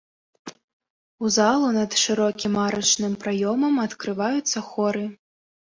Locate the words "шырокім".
2.05-2.53